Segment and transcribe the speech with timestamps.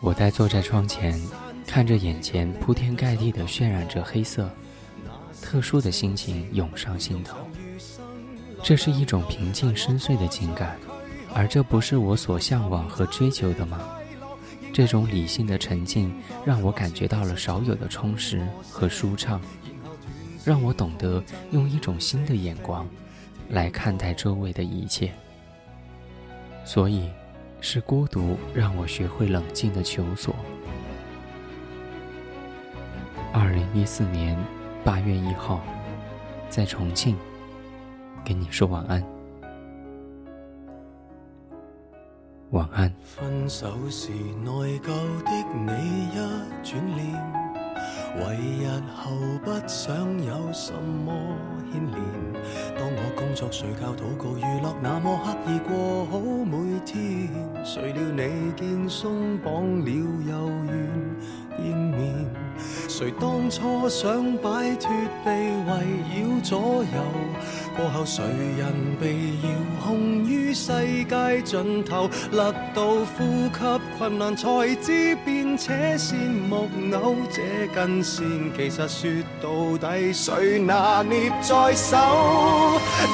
[0.00, 1.18] 我呆坐在窗前，
[1.66, 4.48] 看着眼前铺天盖地的渲染着黑色，
[5.40, 7.38] 特殊的心情涌上心头。
[8.62, 10.76] 这是一种平静深邃的情感，
[11.32, 13.80] 而这不是我所向往和追求的吗？
[14.70, 19.40] 这种理性的沉静，让我感觉到了少有的充实和舒畅，
[20.44, 22.86] 让我懂得用一种新的眼光
[23.48, 25.10] 来看待周围的一切。
[26.66, 27.08] 所以。
[27.60, 30.34] 是孤独让我学会冷静的求索。
[33.32, 34.38] 二零一四年
[34.84, 35.60] 八月一号，
[36.48, 37.16] 在重庆，
[38.24, 39.04] 跟你说晚安。
[42.50, 42.92] 晚安。
[43.02, 44.86] 分手时内疚
[45.24, 45.30] 的
[45.66, 46.16] 你一
[46.62, 47.00] 转脸，
[48.16, 49.10] 为日后
[49.44, 51.12] 不想有什么
[51.72, 51.96] 牵连。
[52.78, 57.05] 当我工作、睡觉、祷告、娱乐，那么刻意过好每天。
[57.76, 59.52] 谁料你见松绑
[59.84, 60.72] 了又愿
[61.58, 62.26] 见面？
[62.88, 64.90] 谁当初想摆脱
[65.22, 67.02] 被围绕左右？
[67.76, 68.24] 过后谁
[68.56, 69.50] 人被遥
[69.84, 70.72] 控于世
[71.04, 72.08] 界尽头？
[72.32, 77.42] 勒到呼吸困难，才知变且线木偶这
[77.74, 78.24] 根线，
[78.56, 79.10] 其实说
[79.42, 81.98] 到底，谁拿捏在手？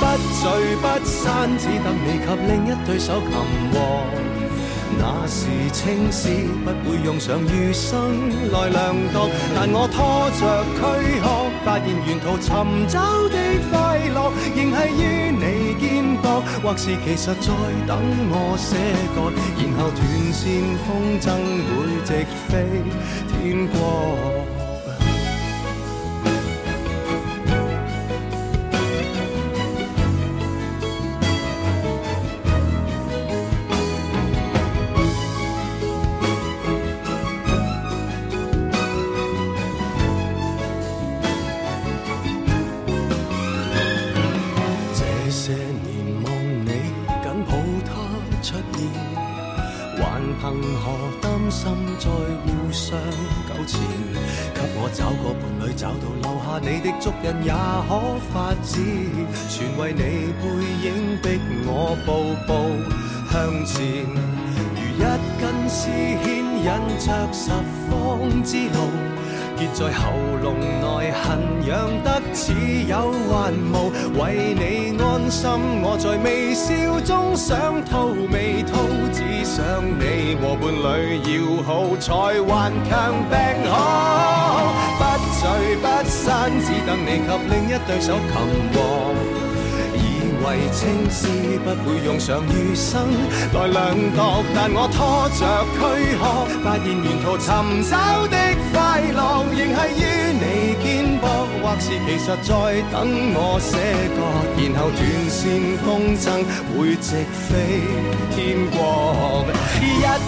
[0.00, 3.30] 不聚不散，只得你及另一对手擒
[3.70, 4.37] 获。
[5.00, 6.28] 那时青史
[6.64, 10.42] 不会用上余生来量度，但我拖着
[10.74, 10.80] 躯
[11.22, 11.24] 壳，
[11.64, 12.50] 发现沿途寻
[12.88, 13.36] 找的
[13.70, 13.72] 快
[14.12, 15.86] 乐，仍系于你肩
[16.20, 17.46] 膊，或是其实在
[17.86, 17.96] 等
[18.30, 18.74] 我写
[19.14, 19.98] 歌，然后断
[20.32, 20.42] 线
[20.84, 20.88] 风
[21.20, 21.26] 筝
[21.68, 21.70] 会
[22.04, 22.10] 直
[22.48, 22.50] 飞
[23.28, 23.68] 天
[48.48, 48.80] 出现，
[49.98, 50.02] 还
[50.40, 50.42] 凭
[50.80, 50.84] 何
[51.20, 51.60] 担心。
[51.98, 52.88] 再互相
[53.46, 53.76] 纠缠，
[54.54, 57.90] 给我找个伴侣，找到留下你的足印也可
[58.32, 58.32] 发
[58.64, 58.72] 展。
[59.50, 60.00] 全为你
[60.40, 60.42] 背
[60.82, 60.86] 影
[61.20, 61.26] 逼
[61.66, 62.08] 我步
[62.46, 62.48] 步
[63.30, 63.76] 向前，
[64.72, 65.04] 如一
[65.38, 65.80] 根丝
[66.24, 66.26] 牵
[66.64, 66.66] 引
[66.98, 67.50] 着十
[67.90, 67.90] 方
[68.42, 68.78] 之路。
[69.58, 72.52] 结在喉咙内，痕痒得似
[72.86, 73.90] 有还无。
[74.16, 75.50] 为你安心，
[75.82, 78.78] 我在微笑中想吐未吐，
[79.12, 79.58] 只想
[79.98, 83.36] 你和伴侣要好，才顽强病
[83.68, 83.74] 好。
[85.00, 85.02] 不
[85.34, 85.42] 聚
[85.82, 88.32] 不散，只等你及另一对手擒
[88.72, 88.78] 获。
[90.44, 91.28] 为青丝
[91.64, 93.08] 不会用上余生
[93.52, 95.42] 来量度，但我拖着
[95.74, 95.78] 躯
[96.18, 96.20] 壳，
[96.62, 97.46] 发现沿途寻
[97.84, 97.92] 找
[98.28, 98.36] 的
[98.72, 98.76] 快
[99.12, 99.18] 乐，
[99.52, 100.04] 仍系于
[100.38, 100.44] 你
[100.82, 100.86] 肩
[101.20, 101.24] 膊，
[101.62, 102.50] 或是其实在
[102.90, 102.96] 等
[103.34, 103.76] 我写
[104.14, 104.18] 歌，
[104.56, 105.38] 然后断线
[105.84, 106.26] 风筝
[106.70, 107.82] 会直飞
[108.34, 108.36] 天
[108.70, 109.44] 国，
[109.80, 109.82] 一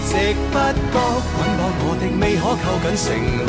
[0.08, 0.10] 直
[0.50, 0.54] 不
[0.92, 0.96] 觉
[1.30, 3.06] 捆绑我的未可扣紧承
[3.46, 3.48] 诺。